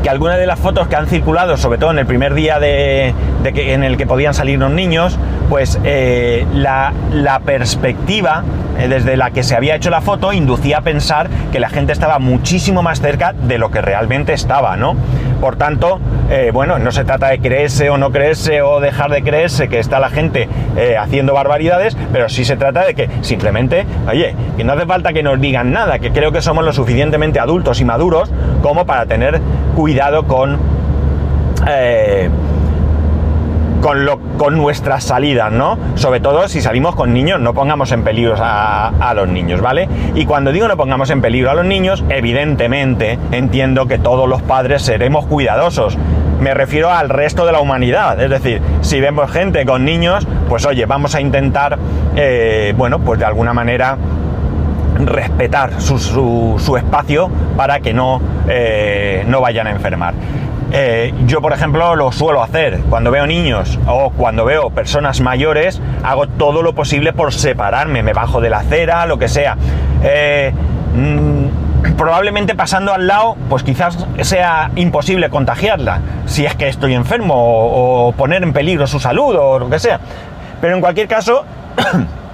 que 0.03 0.11
algunas 0.11 0.39
de 0.39 0.47
las 0.47 0.59
fotos 0.59 0.89
que 0.89 0.97
han 0.97 1.07
circulado, 1.07 1.57
sobre 1.57 1.79
todo 1.79 1.91
en 1.91 1.99
el 1.99 2.07
primer 2.07 2.35
día 2.35 2.59
de, 2.59 3.15
que, 3.43 3.73
en 3.73 3.83
el 3.83 3.97
que 3.97 4.07
podían 4.07 4.35
salir 4.35 4.59
los 4.59 4.71
niños, 4.71 5.19
pues 5.49 5.79
eh, 5.85 6.47
la, 6.53 6.93
la, 7.13 7.41
perspectiva 7.41 8.45
eh, 8.79 8.89
desde 8.89 9.17
la 9.17 9.31
que 9.31 9.43
se 9.43 9.57
había 9.57 9.75
hecho 9.75 9.91
la 9.91 10.01
foto 10.01 10.33
inducía 10.33 10.79
a 10.79 10.81
pensar 10.83 11.29
que 11.51 11.59
la 11.59 11.71
gente 11.71 11.93
estaba 11.93 12.19
muchísimo 12.19 12.83
más 12.83 13.01
cerca 13.01 13.33
de 13.33 13.59
lo 13.59 13.71
que 13.71 13.81
realmente 13.81 14.33
estaba, 14.33 14.77
¿no? 14.77 14.97
Por 15.41 15.57
tanto, 15.57 16.01
eh, 16.31 16.51
bueno, 16.53 16.79
no 16.79 16.91
se 16.93 17.05
trata 17.05 17.29
de 17.29 17.39
creerse 17.39 17.91
o 17.91 17.99
no 17.99 18.11
creerse 18.11 18.63
o 18.63 18.81
dejar 18.81 19.11
de 19.11 19.23
creerse 19.23 19.69
que 19.69 19.79
está 19.79 20.01
la 20.01 20.11
gente 20.11 20.49
eh, 20.77 20.97
haciendo 20.97 21.35
barbaridades, 21.35 21.97
pero 22.13 22.29
sí 22.29 22.45
se 22.45 22.57
trata 22.57 22.85
de 22.85 22.95
que 22.95 23.09
simplemente, 23.21 23.87
oye, 24.09 24.35
que 24.57 24.65
no 24.65 24.73
hace 24.73 24.87
falta 24.87 25.13
que 25.13 25.23
nos 25.23 25.41
digan 25.41 25.73
nada, 25.73 25.99
que 25.99 26.11
creo 26.11 26.33
que 26.33 26.43
somos 26.43 26.65
lo 26.65 26.73
suficientemente 26.73 27.39
adultos 27.39 27.81
y 27.81 27.85
maduros 27.85 28.31
como 28.63 28.87
para 28.87 29.07
tener 29.07 29.41
cuidado 29.75 30.27
con... 30.27 30.59
Eh, 31.69 32.29
con, 33.81 34.05
lo, 34.05 34.19
con, 34.39 34.57
nuestras 34.57 35.05
salidas, 35.05 35.53
¿no? 35.53 35.79
Sobre 35.95 36.21
todo 36.21 36.49
si 36.49 36.61
salimos 36.61 36.95
con 36.95 37.13
niños, 37.13 37.41
no 37.41 37.55
pongamos 37.55 37.93
en 37.93 38.03
peligro 38.05 38.35
a, 38.39 38.89
a, 38.89 39.15
los 39.15 39.29
niños, 39.29 39.61
¿vale? 39.61 39.89
Y 40.15 40.25
cuando 40.27 40.53
digo 40.53 40.69
no 40.69 40.77
pongamos 40.77 41.11
en 41.11 41.21
peligro 41.21 41.51
a 41.51 41.55
los 41.55 41.65
niños, 41.65 42.05
evidentemente 42.09 43.19
entiendo 43.33 43.87
que 43.87 43.99
todos 43.99 44.29
los 44.29 44.43
padres 44.43 44.83
seremos 44.83 45.27
cuidadosos. 45.27 45.97
Me 46.41 46.53
refiero 46.53 46.91
al 46.91 47.09
resto 47.09 47.47
de 47.47 47.53
la 47.53 47.61
humanidad, 47.61 48.21
es 48.21 48.29
decir, 48.29 48.61
si 48.83 49.01
vemos 49.01 49.31
gente 49.31 49.65
con 49.65 49.85
niños, 49.85 50.27
pues 50.49 50.67
oye, 50.67 50.85
vamos 50.85 51.15
a 51.15 51.21
intentar, 51.21 51.79
eh, 52.15 52.75
bueno, 52.77 52.99
pues 52.99 53.19
de 53.19 53.25
alguna 53.25 53.55
manera 53.55 53.97
respetar 55.05 55.81
su, 55.81 55.99
su, 55.99 56.57
su 56.59 56.77
espacio 56.77 57.31
para 57.57 57.81
que 57.81 57.93
no, 57.93 58.21
eh, 58.49 59.25
no 59.27 59.41
vayan 59.41 59.67
a 59.67 59.71
enfermar. 59.71 60.15
Eh, 60.73 61.15
yo, 61.27 61.41
por 61.41 61.53
ejemplo, 61.53 61.95
lo 61.97 62.13
suelo 62.13 62.43
hacer. 62.43 62.81
Cuando 62.91 63.11
veo 63.11 63.27
niños 63.27 63.79
o 63.87 64.11
cuando 64.11 64.45
veo 64.45 64.71
personas 64.71 65.21
mayores, 65.21 65.81
hago 66.03 66.27
todo 66.27 66.63
lo 66.63 66.75
posible 66.75 67.13
por 67.13 67.33
separarme. 67.33 68.03
Me 68.03 68.13
bajo 68.13 68.41
de 68.41 68.51
la 68.51 68.59
acera, 68.59 69.07
lo 69.07 69.19
que 69.19 69.29
sea. 69.29 69.57
Eh, 70.03 70.53
mmm, 70.95 71.95
probablemente 71.97 72.55
pasando 72.55 72.93
al 72.93 73.07
lado, 73.07 73.37
pues 73.49 73.63
quizás 73.63 74.07
sea 74.23 74.71
imposible 74.77 75.31
contagiarla, 75.31 76.01
si 76.27 76.45
es 76.45 76.55
que 76.55 76.69
estoy 76.69 76.95
enfermo 76.95 77.35
o 77.37 78.13
poner 78.13 78.43
en 78.43 78.53
peligro 78.53 78.87
su 78.87 79.01
salud 79.01 79.37
o 79.37 79.59
lo 79.59 79.71
que 79.71 79.79
sea. 79.79 80.01
Pero 80.61 80.75
en 80.75 80.81
cualquier 80.81 81.09
caso, 81.09 81.45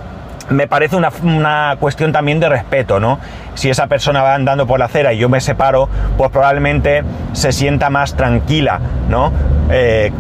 me 0.51 0.67
parece 0.67 0.97
una, 0.97 1.11
una, 1.23 1.77
cuestión 1.79 2.13
también 2.13 2.41
de 2.41 2.49
respeto, 2.49 3.01
¿no? 3.01 3.19
Si 3.55 3.71
esa 3.71 3.87
persona 3.87 4.23
va 4.23 4.35
andando 4.35 4.67
por 4.67 4.79
la 4.79 4.87
acera 4.87 5.13
y 5.13 5.19
yo 5.19 5.29
me 5.29 5.41
separo, 5.41 5.89
pues 6.17 6.31
probablemente 6.31 7.03
se 7.33 7.53
sienta 7.53 7.91
más 7.91 8.15
tranquila, 8.15 8.81
¿no? 9.09 9.33
Eh, 9.71 10.11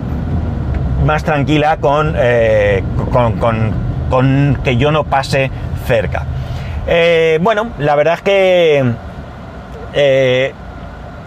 más 1.04 1.24
tranquila 1.24 1.78
con, 1.78 2.14
eh, 2.16 2.82
con, 3.12 3.38
con, 3.38 3.72
con, 4.08 4.58
que 4.62 4.76
yo 4.76 4.92
no 4.92 5.04
pase 5.04 5.50
cerca. 5.86 6.24
Eh, 6.86 7.38
bueno, 7.42 7.68
la 7.78 7.96
verdad 7.96 8.14
es 8.14 8.22
que 8.22 8.92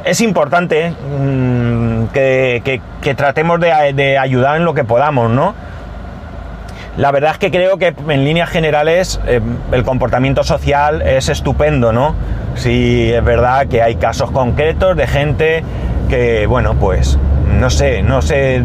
es 0.06 0.22
importante 0.22 0.92
mmm, 0.92 2.06
que, 2.14 2.62
que, 2.64 2.82
que, 3.02 3.16
tratemos 3.16 3.60
de, 3.60 3.94
de 3.94 4.18
ayudar 4.18 4.58
en 4.58 4.66
lo 4.66 4.74
que 4.74 4.84
podamos, 4.84 5.30
¿no? 5.30 5.54
La 6.98 7.12
verdad 7.12 7.32
es 7.32 7.38
que 7.40 7.52
creo 7.52 7.78
que 7.78 7.94
en 8.08 8.24
líneas 8.24 8.50
generales 8.50 9.20
eh, 9.28 9.42
el 9.74 9.84
comportamiento 9.84 10.44
social 10.44 11.02
es 11.02 11.28
estupendo, 11.28 11.92
¿no? 11.92 12.16
Sí, 12.56 13.12
es 13.12 13.24
verdad 13.24 13.68
que 13.68 13.82
hay 13.82 13.96
casos 13.96 14.32
concretos 14.32 14.96
de 14.96 15.06
gente 15.06 15.64
que, 16.10 16.48
bueno, 16.48 16.76
pues, 16.76 17.20
no 17.60 17.70
sé, 17.70 18.02
no 18.02 18.22
sé, 18.22 18.64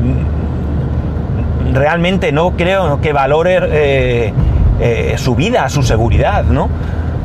realmente 1.72 2.30
no 2.30 2.52
creo 2.52 3.00
que 3.00 3.12
valore 3.12 3.58
eh, 3.64 4.32
eh, 4.78 5.14
su 5.18 5.34
vida, 5.34 5.68
su 5.68 5.82
seguridad, 5.82 6.44
¿no? 6.44 6.68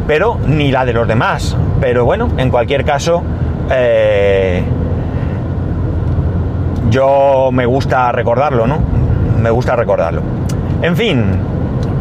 Pero 0.08 0.40
ni 0.48 0.72
la 0.72 0.86
de 0.86 0.94
los 0.94 1.08
demás. 1.08 1.56
Pero 1.82 2.04
bueno, 2.06 2.30
en 2.38 2.50
cualquier 2.50 2.84
caso, 2.84 3.22
yo 6.90 7.50
me 7.52 7.66
gusta 7.66 8.12
recordarlo, 8.12 8.66
¿no? 8.66 8.80
Me 9.40 9.52
gusta 9.52 9.76
recordarlo. 9.76 10.22
En 10.82 10.96
fin, 10.96 11.24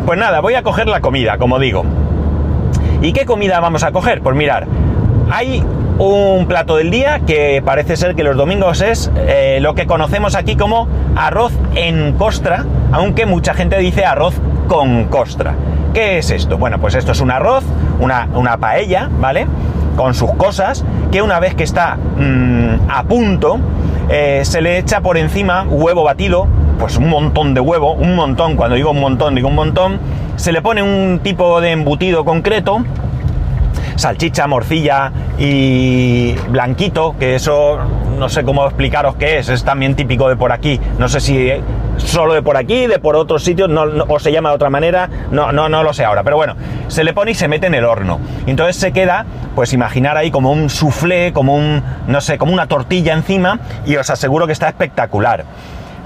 pues 0.04 0.18
nada, 0.18 0.40
voy 0.40 0.54
a 0.54 0.62
coger 0.62 0.88
la 0.88 1.00
comida, 1.00 1.38
como 1.38 1.58
digo. 1.58 1.84
¿Y 3.00 3.12
qué 3.12 3.24
comida 3.24 3.60
vamos 3.60 3.82
a 3.82 3.92
coger? 3.92 4.20
Pues 4.20 4.36
mirar, 4.36 4.66
hay 5.30 5.62
un 5.98 6.46
plato 6.46 6.76
del 6.76 6.90
día 6.90 7.20
que 7.20 7.62
parece 7.64 7.96
ser 7.96 8.14
que 8.14 8.24
los 8.24 8.36
domingos 8.36 8.80
es 8.80 9.10
eh, 9.16 9.58
lo 9.60 9.74
que 9.74 9.86
conocemos 9.86 10.34
aquí 10.34 10.56
como 10.56 10.88
arroz 11.16 11.52
en 11.74 12.14
costra, 12.14 12.64
aunque 12.92 13.26
mucha 13.26 13.54
gente 13.54 13.78
dice 13.78 14.04
arroz 14.04 14.34
con 14.68 15.04
costra. 15.04 15.54
¿Qué 15.92 16.18
es 16.18 16.30
esto? 16.30 16.58
Bueno, 16.58 16.80
pues 16.80 16.94
esto 16.96 17.12
es 17.12 17.20
un 17.20 17.30
arroz, 17.30 17.64
una, 18.00 18.28
una 18.34 18.56
paella, 18.56 19.08
¿vale? 19.20 19.46
Con 19.96 20.14
sus 20.14 20.32
cosas, 20.34 20.84
que 21.12 21.22
una 21.22 21.38
vez 21.38 21.54
que 21.54 21.62
está 21.62 21.96
mmm, 21.96 22.90
a 22.90 23.04
punto, 23.04 23.60
eh, 24.08 24.40
se 24.44 24.60
le 24.60 24.78
echa 24.78 25.00
por 25.00 25.16
encima 25.16 25.62
huevo 25.62 26.02
batido, 26.02 26.48
pues 26.78 26.96
un 26.96 27.08
montón 27.08 27.54
de 27.54 27.60
huevo, 27.60 27.92
un 27.92 28.14
montón, 28.14 28.56
cuando 28.56 28.76
digo 28.76 28.90
un 28.90 29.00
montón, 29.00 29.34
digo 29.34 29.48
un 29.48 29.54
montón, 29.54 29.98
se 30.36 30.52
le 30.52 30.62
pone 30.62 30.82
un 30.82 31.20
tipo 31.22 31.60
de 31.60 31.72
embutido 31.72 32.24
concreto, 32.24 32.84
salchicha, 33.96 34.46
morcilla 34.46 35.12
y 35.38 36.34
blanquito, 36.48 37.14
que 37.18 37.34
eso 37.34 37.78
no 38.18 38.28
sé 38.28 38.44
cómo 38.44 38.64
explicaros 38.64 39.16
qué 39.16 39.38
es, 39.38 39.48
es 39.48 39.64
también 39.64 39.94
típico 39.94 40.28
de 40.28 40.36
por 40.36 40.52
aquí, 40.52 40.80
no 40.98 41.08
sé 41.08 41.20
si 41.20 41.50
solo 41.96 42.34
de 42.34 42.42
por 42.42 42.56
aquí, 42.56 42.86
de 42.86 42.98
por 42.98 43.16
otros 43.16 43.44
sitios, 43.44 43.68
no, 43.68 43.82
o 44.08 44.18
se 44.18 44.32
llama 44.32 44.50
de 44.50 44.56
otra 44.56 44.70
manera, 44.70 45.08
no, 45.30 45.52
no, 45.52 45.68
no 45.68 45.82
lo 45.82 45.92
sé 45.92 46.04
ahora, 46.04 46.22
pero 46.22 46.36
bueno, 46.36 46.56
se 46.88 47.04
le 47.04 47.12
pone 47.12 47.32
y 47.32 47.34
se 47.34 47.48
mete 47.48 47.66
en 47.66 47.74
el 47.74 47.84
horno. 47.84 48.18
Entonces 48.46 48.76
se 48.76 48.92
queda, 48.92 49.26
pues 49.54 49.72
imaginar 49.72 50.16
ahí 50.16 50.30
como 50.30 50.50
un 50.50 50.70
soufflé, 50.70 51.32
como 51.32 51.54
un, 51.56 51.82
no 52.06 52.20
sé, 52.20 52.38
como 52.38 52.52
una 52.52 52.66
tortilla 52.66 53.12
encima, 53.14 53.60
y 53.86 53.96
os 53.96 54.10
aseguro 54.10 54.46
que 54.46 54.52
está 54.52 54.68
espectacular. 54.68 55.44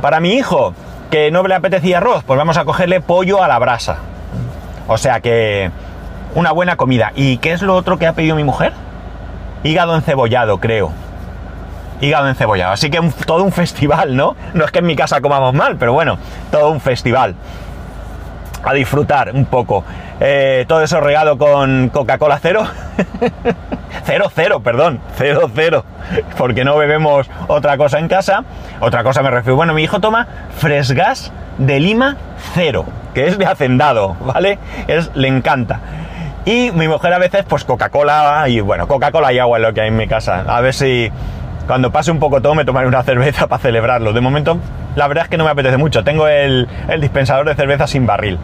Para 0.01 0.21
mi 0.21 0.35
hijo, 0.35 0.75
que 1.11 1.31
no 1.31 1.43
le 1.47 1.55
apetecía 1.55 1.99
arroz, 1.99 2.23
pues 2.25 2.39
vamos 2.39 2.57
a 2.57 2.65
cogerle 2.65 3.01
pollo 3.01 3.43
a 3.43 3.49
la 3.49 3.59
brasa. 3.59 3.99
O 4.87 4.97
sea 4.97 5.21
que 5.21 5.71
una 6.35 6.53
buena 6.53 6.77
comida. 6.77 7.13
¿Y 7.15 7.39
qué 7.39 7.53
es 7.53 7.63
lo 7.63 7.75
otro 7.75 7.99
que 7.99 8.07
ha 8.07 8.13
pedido 8.13 8.37
mi 8.37 8.45
mujer? 8.45 8.73
Hígado 9.65 9.97
encebollado, 9.97 10.59
creo. 10.59 10.93
Hígado 12.01 12.29
encebollado. 12.29 12.73
Así 12.73 12.91
que 12.91 13.01
todo 13.27 13.43
un 13.43 13.53
festival, 13.53 14.15
¿no? 14.15 14.37
No 14.55 14.65
es 14.65 14.71
que 14.71 14.79
en 14.79 14.87
mi 14.87 14.95
casa 14.95 15.21
comamos 15.21 15.53
mal, 15.53 15.77
pero 15.77 15.93
bueno, 15.93 16.19
todo 16.53 16.71
un 16.71 16.81
festival. 16.81 17.35
A 18.63 18.73
disfrutar 18.75 19.33
un 19.35 19.47
poco. 19.47 19.85
Eh, 20.21 20.65
todo 20.67 20.83
eso 20.83 21.01
regado 21.01 21.39
con 21.39 21.91
Coca-Cola 21.91 22.39
cero. 22.41 22.67
cero, 24.05 24.31
cero, 24.35 24.61
perdón. 24.61 25.01
Cero, 25.17 25.51
cero. 25.55 25.85
Porque 26.37 26.65
no 26.65 26.77
bebemos 26.77 27.29
otra 27.47 27.77
cosa 27.77 27.99
en 27.99 28.09
casa. 28.09 28.45
Otra 28.81 29.05
cosa 29.05 29.23
me 29.23 29.31
refiero. 29.31 29.57
Bueno, 29.57 29.75
mi 29.75 29.83
hijo 29.83 30.01
toma 30.01 30.27
fresgas 30.57 31.33
de 31.59 31.81
Lima 31.81 32.17
cero. 32.55 32.85
Que 33.15 33.29
es 33.29 33.39
de 33.39 33.47
hacendado, 33.47 34.17
¿vale? 34.21 34.59
Es, 34.87 35.11
le 35.15 35.29
encanta. 35.29 35.81
Y 36.45 36.71
mi 36.73 36.89
mujer 36.89 37.13
a 37.13 37.19
veces, 37.19 37.45
pues 37.47 37.65
Coca-Cola 37.65 38.45
y 38.49 38.61
bueno, 38.61 38.89
Coca-Cola 38.89 39.33
y 39.33 39.39
agua 39.39 39.59
es 39.59 39.63
lo 39.63 39.75
que 39.75 39.83
hay 39.83 39.89
en 39.89 39.97
mi 39.97 40.09
casa. 40.09 40.45
A 40.49 40.61
ver 40.61 40.73
si 40.75 41.11
cuando 41.67 41.93
pase 41.93 42.11
un 42.11 42.19
poco 42.19 42.41
todo 42.41 42.55
me 42.55 42.65
tomaré 42.65 42.89
una 42.89 43.03
cerveza 43.05 43.47
para 43.47 43.61
celebrarlo. 43.61 44.13
De 44.13 44.21
momento, 44.21 44.59
la 44.97 45.07
verdad 45.07 45.25
es 45.25 45.31
que 45.31 45.37
no 45.37 45.45
me 45.45 45.51
apetece 45.51 45.77
mucho. 45.77 46.03
Tengo 46.03 46.27
el, 46.27 46.67
el 46.89 47.01
dispensador 47.01 47.47
de 47.47 47.55
cerveza 47.55 47.87
sin 47.87 48.07
barril. 48.07 48.39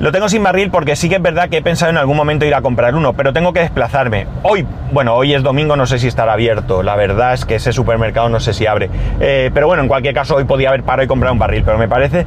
Lo 0.00 0.10
tengo 0.10 0.28
sin 0.28 0.42
barril 0.42 0.70
porque 0.70 0.96
sí 0.96 1.08
que 1.08 1.16
es 1.16 1.22
verdad 1.22 1.48
que 1.48 1.58
he 1.58 1.62
pensado 1.62 1.90
en 1.90 1.98
algún 1.98 2.16
momento 2.16 2.44
ir 2.44 2.54
a 2.54 2.62
comprar 2.62 2.96
uno, 2.96 3.12
pero 3.12 3.32
tengo 3.32 3.52
que 3.52 3.60
desplazarme. 3.60 4.26
Hoy, 4.42 4.66
bueno, 4.92 5.14
hoy 5.14 5.34
es 5.34 5.42
domingo, 5.42 5.76
no 5.76 5.86
sé 5.86 6.00
si 6.00 6.08
estará 6.08 6.32
abierto. 6.32 6.82
La 6.82 6.96
verdad 6.96 7.32
es 7.32 7.44
que 7.44 7.54
ese 7.54 7.72
supermercado 7.72 8.28
no 8.28 8.40
sé 8.40 8.52
si 8.52 8.66
abre. 8.66 8.90
Eh, 9.20 9.50
pero 9.54 9.68
bueno, 9.68 9.82
en 9.82 9.88
cualquier 9.88 10.12
caso, 10.12 10.34
hoy 10.34 10.44
podía 10.44 10.70
haber 10.70 10.82
parado 10.82 11.04
y 11.04 11.06
comprar 11.06 11.32
un 11.32 11.38
barril, 11.38 11.62
pero 11.64 11.78
me 11.78 11.86
parece. 11.86 12.26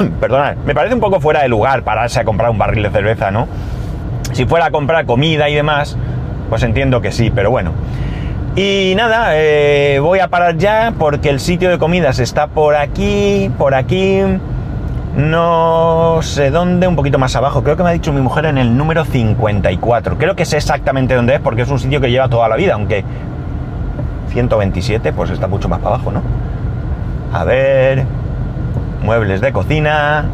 Perdona, 0.20 0.56
me 0.64 0.74
parece 0.74 0.94
un 0.94 1.00
poco 1.00 1.20
fuera 1.20 1.40
de 1.40 1.48
lugar 1.48 1.82
pararse 1.84 2.20
a 2.20 2.24
comprar 2.24 2.50
un 2.50 2.58
barril 2.58 2.82
de 2.82 2.90
cerveza, 2.90 3.30
¿no? 3.30 3.48
Si 4.32 4.44
fuera 4.44 4.66
a 4.66 4.70
comprar 4.70 5.06
comida 5.06 5.48
y 5.48 5.54
demás, 5.54 5.96
pues 6.50 6.62
entiendo 6.62 7.00
que 7.00 7.12
sí, 7.12 7.30
pero 7.34 7.50
bueno. 7.50 7.72
Y 8.56 8.92
nada, 8.94 9.30
eh, 9.36 10.00
voy 10.00 10.18
a 10.18 10.28
parar 10.28 10.58
ya 10.58 10.92
porque 10.98 11.30
el 11.30 11.40
sitio 11.40 11.70
de 11.70 11.78
comidas 11.78 12.18
está 12.18 12.48
por 12.48 12.76
aquí, 12.76 13.50
por 13.56 13.74
aquí 13.74 14.22
no 15.16 16.20
sé 16.22 16.50
dónde, 16.50 16.86
un 16.86 16.96
poquito 16.96 17.18
más 17.18 17.34
abajo. 17.34 17.62
Creo 17.62 17.76
que 17.76 17.82
me 17.82 17.90
ha 17.90 17.92
dicho 17.92 18.12
mi 18.12 18.20
mujer 18.20 18.46
en 18.46 18.58
el 18.58 18.76
número 18.76 19.04
54. 19.04 20.18
Creo 20.18 20.36
que 20.36 20.44
sé 20.44 20.56
exactamente 20.56 21.14
dónde 21.14 21.34
es 21.34 21.40
porque 21.40 21.62
es 21.62 21.68
un 21.68 21.78
sitio 21.78 22.00
que 22.00 22.10
lleva 22.10 22.28
toda 22.28 22.48
la 22.48 22.56
vida, 22.56 22.74
aunque 22.74 23.04
127 24.30 25.12
pues 25.12 25.30
está 25.30 25.48
mucho 25.48 25.68
más 25.68 25.80
para 25.80 25.96
abajo, 25.96 26.12
¿no? 26.12 26.22
A 27.32 27.44
ver, 27.44 28.04
muebles 29.02 29.40
de 29.40 29.52
cocina. 29.52 30.26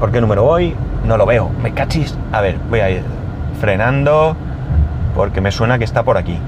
¿Por 0.00 0.12
qué 0.12 0.20
número 0.20 0.42
voy? 0.42 0.74
No 1.06 1.16
lo 1.16 1.24
veo. 1.24 1.50
Me 1.62 1.72
cachis. 1.72 2.16
A 2.32 2.40
ver, 2.40 2.58
voy 2.68 2.80
a 2.80 2.90
ir 2.90 3.02
frenando 3.60 4.36
porque 5.14 5.40
me 5.40 5.50
suena 5.50 5.78
que 5.78 5.84
está 5.84 6.02
por 6.02 6.18
aquí. 6.18 6.38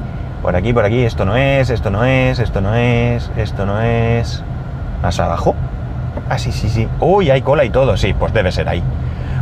Por 0.42 0.56
aquí, 0.56 0.72
por 0.72 0.84
aquí. 0.84 1.02
Esto 1.02 1.24
no 1.24 1.36
es, 1.36 1.70
esto 1.70 1.90
no 1.90 2.04
es, 2.04 2.38
esto 2.38 2.60
no 2.60 2.74
es, 2.74 3.30
esto 3.36 3.64
no 3.64 3.80
es. 3.80 4.42
Más 5.02 5.18
abajo. 5.20 5.54
Ah, 6.28 6.38
sí, 6.38 6.52
sí, 6.52 6.68
sí. 6.68 6.88
Uy, 7.00 7.30
hay 7.30 7.42
cola 7.42 7.64
y 7.64 7.70
todo. 7.70 7.96
Sí, 7.96 8.12
pues 8.12 8.32
debe 8.32 8.52
ser 8.52 8.68
ahí. 8.68 8.82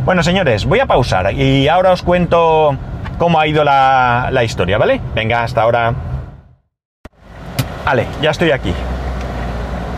Bueno, 0.05 0.21
señores, 0.21 0.65
voy 0.65 0.79
a 0.79 0.85
pausar 0.85 1.33
y 1.33 1.67
ahora 1.67 1.91
os 1.91 2.03
cuento 2.03 2.77
cómo 3.17 3.39
ha 3.39 3.47
ido 3.47 3.63
la, 3.63 4.29
la 4.31 4.43
historia, 4.43 4.77
¿vale? 4.77 5.01
Venga, 5.15 5.43
hasta 5.43 5.61
ahora. 5.63 5.93
Vale, 7.85 8.05
ya 8.21 8.31
estoy 8.31 8.51
aquí. 8.51 8.73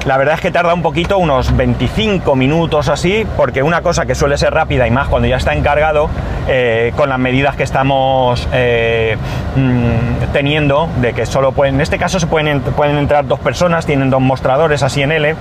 La 0.06 0.16
verdad 0.16 0.36
es 0.36 0.42
que 0.42 0.52
tarda 0.52 0.74
un 0.74 0.82
poquito, 0.82 1.18
unos 1.18 1.56
25 1.58 2.34
minutos 2.38 2.88
así, 2.88 3.26
porque 3.36 3.62
una 3.62 3.82
cosa 3.82 4.06
que 4.06 4.16
suele 4.16 4.38
ser 4.38 4.54
rápida 4.54 4.88
y 4.88 4.92
más 4.92 5.10
cuando 5.10 5.28
ya 5.28 5.36
está 5.36 5.54
encargado, 5.54 6.10
eh, 6.48 6.94
con 6.96 7.10
las 7.10 7.20
medidas 7.20 7.58
que 7.58 7.64
estamos 7.64 8.48
eh, 8.54 9.18
mm, 9.58 10.32
teniendo, 10.32 10.88
de 11.02 11.12
que 11.12 11.26
solo 11.26 11.52
pueden, 11.52 11.76
en 11.76 11.82
este 11.82 11.98
caso 11.98 12.22
se 12.22 12.28
pueden, 12.28 12.62
pueden 12.62 12.98
entrar 12.98 13.28
dos 13.28 13.42
personas, 13.42 13.86
tienen 13.86 14.10
dos 14.10 14.22
mostradores 14.22 14.82
así 14.82 15.02
en 15.02 15.12
L, 15.12 15.36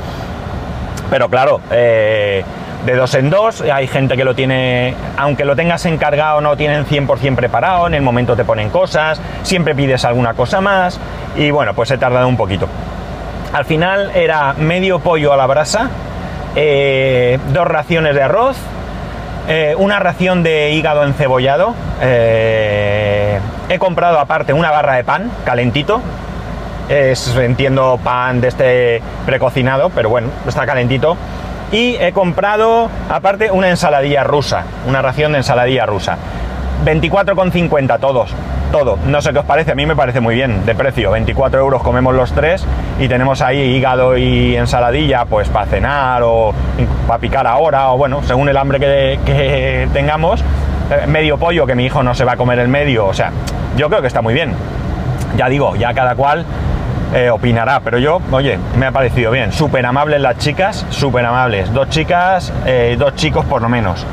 pero 1.10 1.28
claro, 1.28 1.60
eh, 1.70 2.44
de 2.84 2.94
dos 2.94 3.14
en 3.14 3.30
dos, 3.30 3.60
hay 3.62 3.86
gente 3.86 4.16
que 4.16 4.24
lo 4.24 4.34
tiene, 4.34 4.94
aunque 5.16 5.44
lo 5.44 5.56
tengas 5.56 5.84
encargado, 5.86 6.40
no 6.40 6.56
tienen 6.56 6.86
100% 6.86 7.34
preparado, 7.34 7.86
en 7.86 7.94
el 7.94 8.02
momento 8.02 8.36
te 8.36 8.44
ponen 8.44 8.70
cosas, 8.70 9.20
siempre 9.42 9.74
pides 9.74 10.04
alguna 10.04 10.34
cosa 10.34 10.60
más, 10.60 11.00
y 11.36 11.50
bueno, 11.50 11.74
pues 11.74 11.90
he 11.90 11.98
tardado 11.98 12.28
un 12.28 12.36
poquito. 12.36 12.68
Al 13.52 13.64
final 13.64 14.10
era 14.14 14.54
medio 14.54 14.98
pollo 15.00 15.32
a 15.32 15.36
la 15.36 15.46
brasa, 15.46 15.90
eh, 16.54 17.38
dos 17.52 17.66
raciones 17.66 18.14
de 18.14 18.22
arroz, 18.22 18.56
eh, 19.48 19.74
una 19.78 19.98
ración 19.98 20.42
de 20.42 20.70
hígado 20.72 21.04
encebollado. 21.04 21.74
He 23.68 23.78
comprado 23.78 24.20
aparte 24.20 24.52
una 24.52 24.70
barra 24.70 24.94
de 24.94 25.04
pan 25.04 25.30
calentito. 25.44 26.00
Es, 26.88 27.34
entiendo, 27.36 27.98
pan 28.02 28.40
de 28.40 28.48
este 28.48 29.02
precocinado, 29.24 29.90
pero 29.90 30.08
bueno, 30.08 30.28
está 30.46 30.66
calentito. 30.66 31.16
Y 31.72 31.96
he 31.96 32.12
comprado 32.12 32.88
aparte 33.08 33.50
una 33.50 33.68
ensaladilla 33.68 34.22
rusa, 34.22 34.64
una 34.86 35.02
ración 35.02 35.32
de 35.32 35.38
ensaladilla 35.38 35.86
rusa. 35.86 36.16
24,50 36.84 37.98
todos 37.98 38.34
todo. 38.70 38.98
No 39.06 39.20
sé 39.22 39.32
qué 39.32 39.38
os 39.38 39.44
parece, 39.44 39.72
a 39.72 39.74
mí 39.74 39.86
me 39.86 39.96
parece 39.96 40.20
muy 40.20 40.34
bien 40.34 40.64
de 40.66 40.74
precio. 40.74 41.10
24 41.10 41.60
euros 41.60 41.82
comemos 41.82 42.14
los 42.14 42.32
tres 42.32 42.64
y 42.98 43.08
tenemos 43.08 43.40
ahí 43.42 43.58
hígado 43.58 44.16
y 44.16 44.56
ensaladilla, 44.56 45.24
pues 45.24 45.48
para 45.48 45.66
cenar 45.66 46.22
o 46.24 46.52
para 47.06 47.20
picar 47.20 47.46
ahora, 47.46 47.90
o 47.92 47.96
bueno, 47.96 48.22
según 48.24 48.48
el 48.48 48.56
hambre 48.56 48.78
que, 48.78 49.88
tengamos. 49.92 50.42
Eh, 50.90 51.06
medio 51.06 51.36
pollo, 51.36 51.66
que 51.66 51.74
mi 51.74 51.84
hijo 51.84 52.02
no 52.02 52.14
se 52.14 52.24
va 52.24 52.32
a 52.32 52.36
comer 52.36 52.60
el 52.60 52.68
medio, 52.68 53.06
o 53.06 53.14
sea, 53.14 53.32
yo 53.76 53.88
creo 53.88 54.00
que 54.00 54.06
está 54.06 54.22
muy 54.22 54.34
bien. 54.34 54.52
Ya 55.36 55.48
digo, 55.48 55.74
ya 55.76 55.92
cada 55.92 56.14
cual 56.14 56.44
eh, 57.14 57.30
opinará, 57.30 57.80
pero 57.80 57.98
yo, 57.98 58.20
oye, 58.30 58.58
me 58.76 58.86
ha 58.86 58.92
parecido 58.92 59.30
bien. 59.30 59.52
Súper 59.52 59.86
amables 59.86 60.20
las 60.20 60.38
chicas, 60.38 60.86
súper 60.90 61.24
amables. 61.24 61.72
Dos 61.72 61.88
chicas, 61.88 62.52
eh, 62.66 62.96
dos 62.98 63.14
chicos 63.14 63.44
por 63.44 63.62
lo 63.62 63.68
menos. 63.68 64.04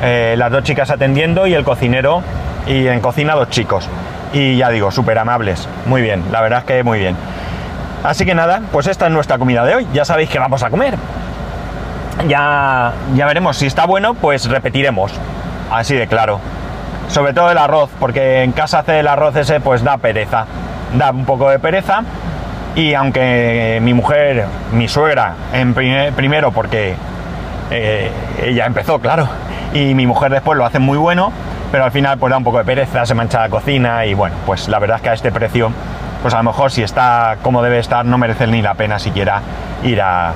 las 0.00 0.50
dos 0.50 0.62
chicas 0.62 0.90
atendiendo 0.90 1.46
y 1.46 1.54
el 1.54 1.64
cocinero 1.64 2.22
y 2.66 2.86
en 2.86 3.00
cocina 3.00 3.34
dos 3.34 3.50
chicos. 3.50 3.88
Y 4.32 4.56
ya 4.56 4.70
digo, 4.70 4.90
súper 4.90 5.18
amables. 5.18 5.68
Muy 5.86 6.02
bien, 6.02 6.24
la 6.30 6.40
verdad 6.40 6.60
es 6.60 6.64
que 6.64 6.82
muy 6.84 6.98
bien. 7.00 7.16
Así 8.02 8.24
que 8.24 8.34
nada, 8.34 8.62
pues 8.72 8.86
esta 8.86 9.06
es 9.06 9.12
nuestra 9.12 9.38
comida 9.38 9.64
de 9.64 9.74
hoy. 9.74 9.86
Ya 9.92 10.04
sabéis 10.04 10.30
que 10.30 10.38
vamos 10.38 10.62
a 10.62 10.70
comer. 10.70 10.94
Ya, 12.28 12.92
ya 13.14 13.26
veremos 13.26 13.56
si 13.56 13.66
está 13.66 13.86
bueno, 13.86 14.14
pues 14.14 14.48
repetiremos. 14.48 15.12
Así 15.70 15.94
de 15.94 16.06
claro. 16.06 16.40
Sobre 17.08 17.32
todo 17.32 17.50
el 17.50 17.58
arroz, 17.58 17.90
porque 17.98 18.42
en 18.42 18.52
casa 18.52 18.80
hace 18.80 19.00
el 19.00 19.08
arroz 19.08 19.36
ese, 19.36 19.60
pues 19.60 19.82
da 19.82 19.98
pereza. 19.98 20.46
Da 20.94 21.10
un 21.10 21.24
poco 21.24 21.48
de 21.50 21.58
pereza. 21.58 22.02
Y 22.76 22.94
aunque 22.94 23.80
mi 23.82 23.94
mujer, 23.94 24.46
mi 24.72 24.86
suegra, 24.86 25.34
en 25.52 25.74
primero 25.74 26.52
porque 26.52 26.94
eh, 27.70 28.10
ella 28.44 28.64
empezó, 28.66 29.00
claro, 29.00 29.28
y 29.74 29.94
mi 29.94 30.06
mujer 30.06 30.30
después 30.30 30.56
lo 30.56 30.64
hace 30.64 30.78
muy 30.78 30.96
bueno, 30.96 31.32
pero 31.72 31.84
al 31.84 31.90
final 31.90 32.18
pues 32.18 32.30
da 32.30 32.38
un 32.38 32.44
poco 32.44 32.58
de 32.58 32.64
pereza, 32.64 33.04
se 33.04 33.14
mancha 33.14 33.40
la 33.40 33.48
cocina 33.48 34.06
y 34.06 34.14
bueno, 34.14 34.36
pues 34.46 34.68
la 34.68 34.78
verdad 34.78 34.98
es 34.98 35.02
que 35.02 35.08
a 35.08 35.12
este 35.14 35.32
precio, 35.32 35.72
pues 36.22 36.32
a 36.32 36.36
lo 36.38 36.44
mejor 36.44 36.70
si 36.70 36.84
está 36.84 37.38
como 37.42 37.60
debe 37.60 37.80
estar, 37.80 38.04
no 38.04 38.18
merece 38.18 38.46
ni 38.46 38.62
la 38.62 38.74
pena 38.74 39.00
siquiera 39.00 39.40
ir 39.82 40.00
a, 40.00 40.32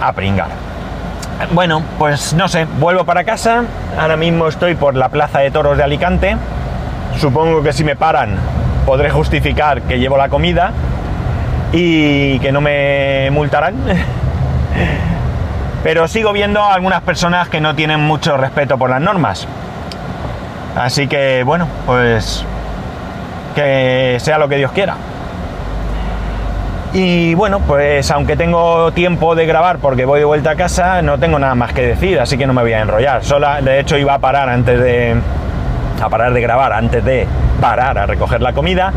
a 0.00 0.12
pringar. 0.12 0.48
Bueno, 1.52 1.82
pues 1.98 2.34
no 2.34 2.46
sé, 2.46 2.66
vuelvo 2.78 3.04
para 3.04 3.24
casa, 3.24 3.64
ahora 3.98 4.16
mismo 4.16 4.46
estoy 4.46 4.76
por 4.76 4.94
la 4.94 5.08
Plaza 5.08 5.40
de 5.40 5.50
Toros 5.50 5.76
de 5.76 5.82
Alicante, 5.82 6.36
supongo 7.18 7.64
que 7.64 7.72
si 7.72 7.82
me 7.82 7.96
paran 7.96 8.38
podré 8.86 9.10
justificar 9.10 9.82
que 9.82 9.98
llevo 9.98 10.16
la 10.16 10.28
comida 10.28 10.70
y 11.72 12.38
que 12.38 12.52
no 12.52 12.60
me 12.60 13.28
multarán. 13.32 13.74
Pero 15.82 16.08
sigo 16.08 16.32
viendo 16.32 16.64
algunas 16.64 17.02
personas 17.02 17.48
que 17.48 17.60
no 17.60 17.74
tienen 17.74 18.00
mucho 18.00 18.36
respeto 18.36 18.78
por 18.78 18.88
las 18.88 19.00
normas. 19.00 19.46
Así 20.76 21.08
que 21.08 21.42
bueno, 21.44 21.66
pues 21.84 22.44
que 23.54 24.16
sea 24.20 24.38
lo 24.38 24.48
que 24.48 24.56
Dios 24.56 24.72
quiera. 24.72 24.96
Y 26.92 27.34
bueno, 27.34 27.60
pues 27.60 28.10
aunque 28.10 28.36
tengo 28.36 28.92
tiempo 28.92 29.34
de 29.34 29.46
grabar 29.46 29.78
porque 29.78 30.04
voy 30.04 30.20
de 30.20 30.24
vuelta 30.24 30.52
a 30.52 30.56
casa, 30.56 31.02
no 31.02 31.18
tengo 31.18 31.38
nada 31.38 31.54
más 31.54 31.72
que 31.72 31.82
decir, 31.82 32.20
así 32.20 32.38
que 32.38 32.46
no 32.46 32.52
me 32.52 32.62
voy 32.62 32.72
a 32.72 32.80
enrollar. 32.80 33.24
Sola, 33.24 33.60
de 33.60 33.80
hecho 33.80 33.98
iba 33.98 34.14
a 34.14 34.18
parar 34.18 34.48
antes 34.48 34.80
de 34.80 35.16
a 36.02 36.08
parar 36.08 36.32
de 36.32 36.40
grabar 36.40 36.72
antes 36.72 37.04
de 37.04 37.26
parar 37.60 37.98
a 37.98 38.06
recoger 38.06 38.40
la 38.40 38.52
comida, 38.52 38.92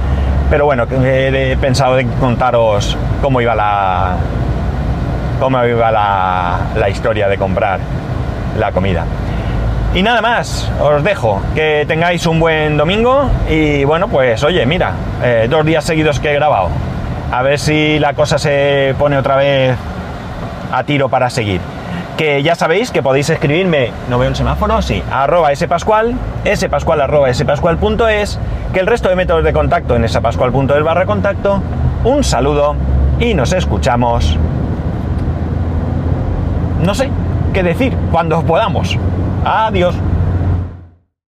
pero 0.50 0.66
bueno, 0.66 0.86
he 1.04 1.58
pensado 1.60 1.96
de 1.96 2.06
contaros 2.20 2.98
cómo 3.22 3.42
iba 3.42 3.56
la 3.56 4.16
cómo 5.40 5.64
iba 5.66 5.92
la, 5.92 6.60
la 6.76 6.90
historia 6.90 7.28
de 7.28 7.38
comprar 7.38 7.80
la 8.58 8.72
comida. 8.72 9.06
Y 9.96 10.04
nada 10.04 10.22
más, 10.22 10.70
os 10.82 11.04
dejo. 11.04 11.42
Que 11.56 11.86
tengáis 11.88 12.28
un 12.28 12.40
buen 12.40 12.78
domingo 12.78 13.30
y 13.50 13.84
bueno, 13.86 14.08
pues 14.08 14.44
oye, 14.44 14.66
mira, 14.66 14.94
eh, 15.24 15.48
dos 15.50 15.66
días 15.66 15.84
seguidos 15.84 16.20
que 16.20 16.32
he 16.32 16.34
grabado. 16.34 16.70
A 17.32 17.42
ver 17.42 17.58
si 17.60 17.98
la 18.00 18.14
cosa 18.14 18.38
se 18.38 18.94
pone 19.00 19.18
otra 19.18 19.36
vez 19.36 19.76
a 20.72 20.84
tiro 20.84 21.10
para 21.10 21.30
seguir. 21.30 21.62
Que 22.20 22.44
ya 22.44 22.54
sabéis 22.54 22.92
que 22.92 23.02
podéis 23.02 23.30
escribirme, 23.30 23.94
no 24.10 24.20
veo 24.20 24.28
un 24.28 24.36
semáforo, 24.36 24.82
sí, 24.82 25.02
arroba 25.10 25.56
spascual, 25.56 26.16
spascual 26.54 27.00
arroba 27.00 27.34
spascual.es, 27.34 28.38
que 28.74 28.82
el 28.82 28.88
resto 28.88 29.08
de 29.08 29.16
métodos 29.16 29.46
de 29.46 29.54
contacto 29.54 29.96
en 29.96 30.06
spascual.es 30.10 30.84
barra 30.84 31.06
contacto. 31.06 31.62
Un 32.04 32.26
saludo 32.26 32.76
y 33.22 33.34
nos 33.34 33.54
escuchamos. 33.54 34.38
No 36.84 36.94
sé 36.94 37.10
qué 37.54 37.64
decir 37.64 37.96
cuando 38.12 38.44
podamos. 38.44 38.98
Adiós. 39.46 39.96